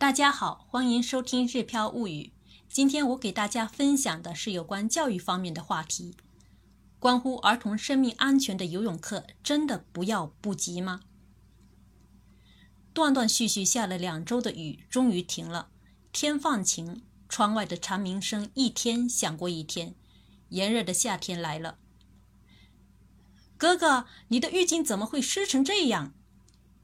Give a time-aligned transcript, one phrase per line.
[0.00, 2.32] 大家好，欢迎收听《日飘物语》。
[2.70, 6.16] 今天我给大家分享的是有关教育方面的话题，
[6.98, 11.02] 关乎儿童生命安全的游泳课，真的不要不及吗？
[12.94, 15.68] 断断续续下了两周的雨终于停了，
[16.10, 19.94] 天放晴，窗外的蝉鸣声一天响过一天，
[20.48, 21.76] 炎热的夏天来了。
[23.58, 26.14] 哥哥，你的浴巾怎么会湿成这样？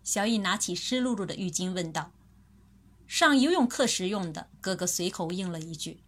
[0.05, 2.13] 小易拿起湿漉漉的浴巾问道
[3.07, 6.01] ：“上游泳课时用的。”哥哥随口应了一句。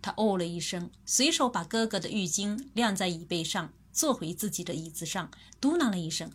[0.00, 5.30] 他哦了一声，随手把哥哥的浴巾晾在椅背上，坐回自己的椅子上，
[5.60, 6.32] 嘟囔了一声：“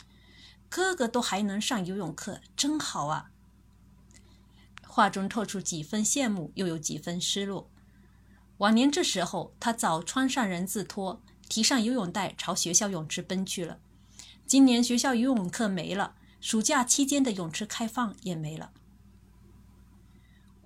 [0.70, 3.32] 哥哥都还能上游泳课，真好啊！”
[4.88, 7.70] 话中透出几分羡慕，又有几分失落。
[8.58, 13.80] 往年这时候，他早穿上人字拖，提上游泳袋，朝学校泳池奔去了。
[14.46, 16.16] 今年学校游泳课没了。
[16.40, 18.72] 暑假期间的泳池开放也没了。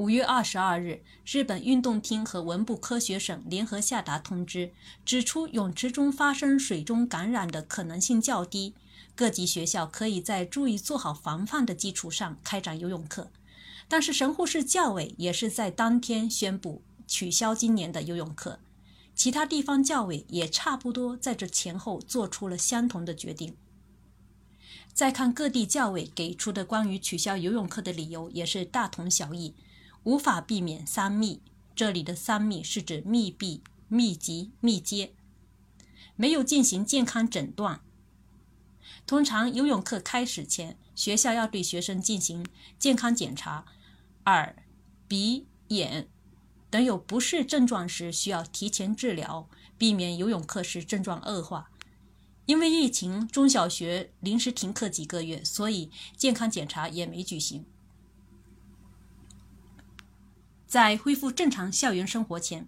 [0.01, 4.71] 五月二十二日，日本运动厅和文部科学省联合下达通知，
[5.05, 8.73] 指出泳池中发生水中感染的可能性较低，
[9.13, 13.29] 各级学校可以在注意做好防范的基础上开展游泳课。
[13.87, 18.57] 但是神户市教委也是在当天宣布取消今年的游泳课，
[19.13, 23.55] 其他地方教委也差不多在这前后做出了相同的决定。
[24.91, 29.53] 再看各地教委给出的关于取消游泳课的理由，也是大同小异，
[30.03, 31.41] 无法避免三密。
[31.73, 35.13] 这里的三密是指密闭、密集、密接，
[36.15, 37.81] 没有进行健康诊断。
[39.07, 42.45] 通常游泳课开始前，学校要对学生进行
[42.77, 43.65] 健康检查，
[44.25, 44.63] 耳、
[45.07, 46.07] 鼻、眼
[46.69, 51.71] 等有不适症状时，需要提前治疗，避免游泳课时症状恶化。
[52.45, 57.65] 因为疫情，中小学临时停课几个月，所以健康检查也没举行。
[60.71, 62.65] 在恢复正常校园生活前，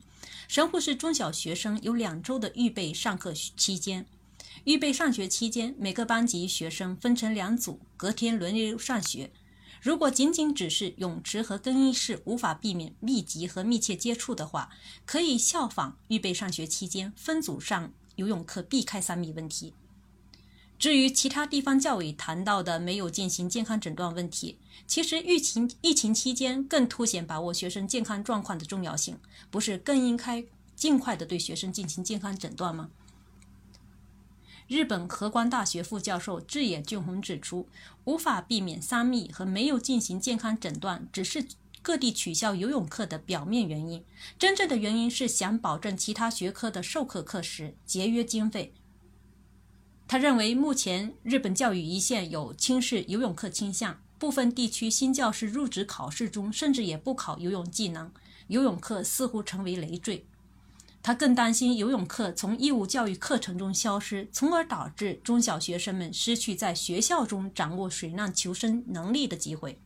[0.50, 4.06] 神户市中小学生有两周的预备上课期间。
[4.66, 9.32] 预备上学期间，每个班级学生分成两组，隔天轮流上学。
[9.82, 14.70] 如果仅仅只是泳池和更衣室无法避免密集和密切接触的话，
[15.06, 17.94] 可以效仿预备上学期间分组上。
[18.18, 19.74] 游泳课避开三米问题。
[20.84, 29.18] 至于其他地方教委谈到的没有进行健康诊断问题，其实疫情疫情期间更凸显把握学生健康状况的重要性，
[29.50, 30.44] 不是更应该
[30.76, 32.90] 尽快的对学生进行健康诊断吗？
[34.68, 37.70] 日本和光大学副教授志野俊宏指出，
[38.04, 41.46] 无法避免三密和没有进行健康诊断，只是。
[41.82, 44.02] 各地取消游泳课的表面原因，
[44.40, 48.74] 真正的原因是想保证其他学科的授课课时节约经费。
[50.14, 58.12] 他认为，目前日本教育一线有轻视游泳课倾向，部分地区新教师入职考试中甚至也不考游泳技能，
[58.46, 60.24] 游泳课似乎成为累赘。
[61.02, 69.80] 他更担心游泳课从义务教育课程中消失，从而导致中小学生们失去在学校中掌握水难求生能力的机会。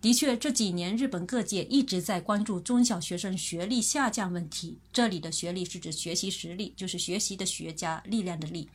[0.00, 4.78] 的确，这几年日本各界一直在关注中小学生学历下降问题。
[4.90, 8.70] 这里的学历是指学习实力，就是学习的学加力量的力，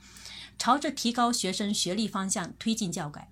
[0.60, 3.28] 朝着提高学生学历方向推进教改。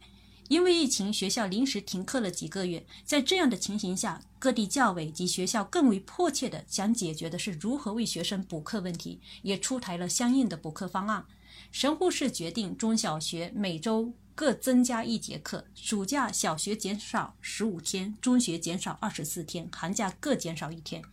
[0.47, 11.25] 因为疫情，学校临时停课了几个月，在这样的情形下，各地教委及学校更为迫切的想解决的是如何为学生补课问题，也出台了相应的补课方案。
[11.71, 14.13] 神户市决定中小学每周。
[14.35, 21.03] 各增加一节课，暑假小学减少十五天，中学减少二十四天，寒假各减少一天。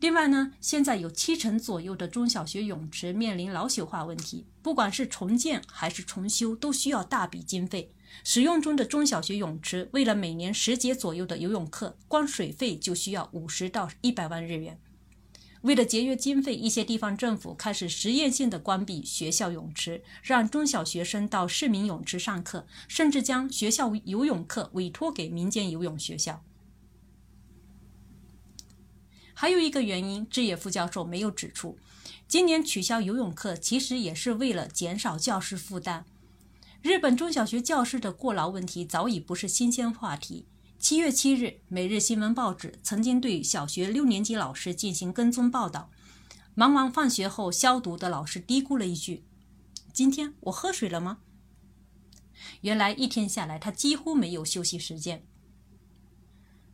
[0.00, 7.90] 另外呢，现在有七成左右的中小学泳池面临老朽化问题，不管是重建还是重修，都需要大笔经费。
[8.24, 14.80] 使用中的中小学泳池，为了每年十节左右的游泳课，光水费就需要五十到一百万日元。
[15.62, 26.42] 为了节约经费，一些地方政府开始实验性的关闭学校泳池，让中小学生到市民泳池上课，甚至将学校游泳课委托给民间游泳学校。
[29.34, 31.78] 还有一个原因，志野副教授没有指出，
[32.26, 36.04] 今年取消游泳课其实也是为了减少教师负担。
[36.82, 40.46] 日本中小学教师的过劳问题早已不是新鲜话题。
[40.82, 45.92] 七月七日，《每日新闻报纸》曾经对小学六年级老师进行跟踪报道。
[46.56, 49.24] 忙完放学后消毒的老师嘀咕了一句
[49.94, 51.18] ：“今天我喝水了吗？”
[52.62, 55.24] 原来一天下来，他几乎没有休息时间。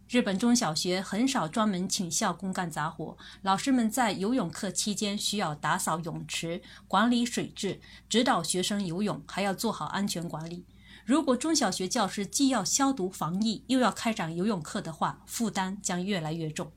[0.08, 10.64] 日本中小学很少专门请校工干杂活，老师们在游泳课期间需要打扫泳池、管理水质、指导学生游泳，还要做好安全管理。
[11.08, 16.70] 如果中小学教师既要消毒防疫，又要开展游泳课的话，负担将越来越重。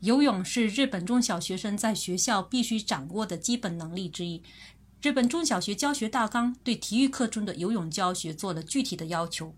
[0.00, 4.42] 游泳是日本中小学生在学校必须掌握的基本能力之一。
[5.00, 9.54] 日本中小学教学大纲对体育课中的游泳教学做了具体的要求。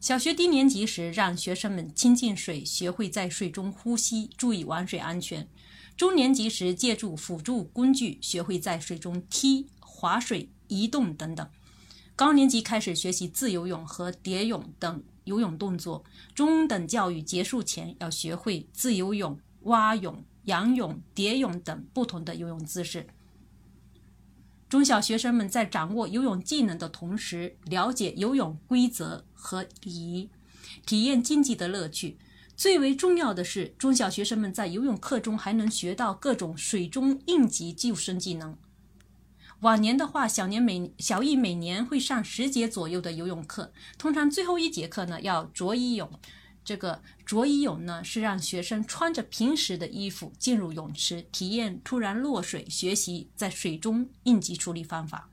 [0.00, 5.44] 小学低年级时，让学生们亲近水，学会在水中呼吸，注意玩水安全；
[5.96, 11.46] 中年级时，借助辅助工具，学会在水中踢、划水、移动等等；
[12.20, 19.40] 高年级开始学习自由泳和蝶泳等游泳动作；中等教育结束前，要学会自由泳。
[19.62, 23.06] 蛙泳、仰泳、蝶泳等不同的游泳姿势。
[24.68, 30.28] 中小学生们在掌握游泳技能的同时，了解游泳规则和礼仪，
[30.84, 32.18] 体验竞技的乐趣。
[32.54, 38.54] 最为重要的是，中小学生们在游泳课中还能学到各种水中应急救生技能。
[39.60, 46.10] 往年的话，小年每小艺每年会上十节左右的游泳课，通常最后一节课呢要着衣泳。
[46.64, 55.28] 这个着衣泳呢，是让学生穿着平时的衣服进入泳池，体验突然落水，学习在水中应急处理方法。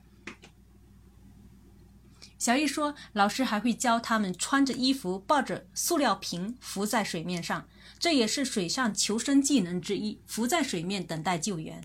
[2.37, 11.81] 小易说，老师还会教他们穿着衣服，抱着塑料瓶浮在水面上，这也是水上求生技能之一，浮在水面等待救援。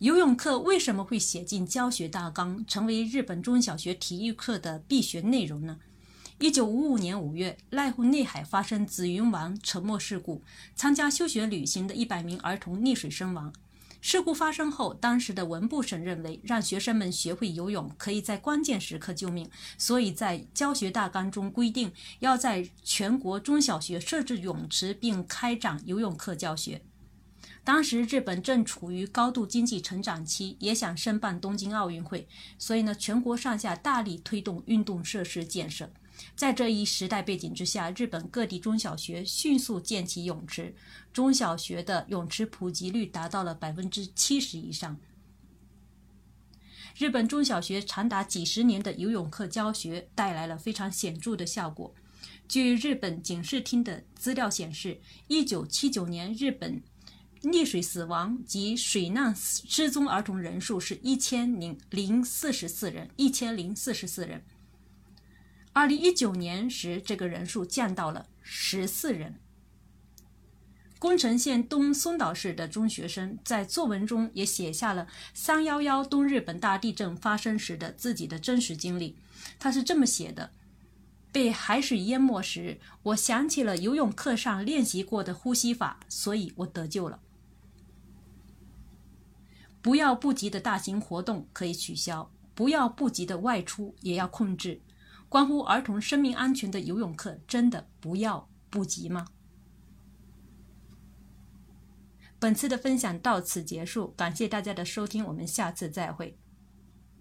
[0.00, 5.80] 游泳课为什么会写进教学大纲，成为日本中小学体育课的必学内容呢？
[6.38, 10.44] 一九五五年五月，濑户内海发生紫云丸沉没事故，
[10.76, 13.52] 参加休学旅行的一百名儿童溺水身亡。
[14.00, 21.90] 事故发生后，当时的文部省认为，让学生们学会游泳可以在关键时刻救命，所以在教学大纲中规定，
[22.20, 26.82] 要在全国中小学设置泳池并开展游泳课教学。
[27.68, 32.26] 当时日本正处于高度经济成长期，也想申办东京奥运会，
[32.58, 35.92] 所以呢，全国上下大力推动运动设施建设。
[36.34, 40.74] 在这一时代背景之下，日本各地中小学迅速建起泳池，
[41.12, 44.98] 中小学的泳池普及率达到了百分之七十以上。
[46.96, 51.94] 日本中小学长达几十年的游泳课教学带来了非常显著的效果。
[52.48, 56.82] 据日本警视厅的资料显示，一九七九年日本
[57.42, 64.42] 溺水死亡及水难失踪儿童人数是一千零零四十四人，一千零四十四人。
[65.72, 69.36] 二零一九年时，这个人数降到了十四人。
[70.98, 79.16] 宫城县东松岛市的中学生在作文中也写下了三幺幺东日本大地震发生时的自己的真实经历。
[79.60, 80.50] 他是这么写的
[81.30, 87.20] ：“被海水淹没时，我想起了游泳课上练习过的呼吸法，所以我得救了。
[89.80, 94.80] 不要不急的大型活动可以取消，不要不急的外出也要控制。”
[95.28, 99.26] 关乎儿童生命安全的游泳课，真的不要不急吗？
[102.38, 106.38] 本次的分享到此结束，感谢大家的收听，我们下次再会。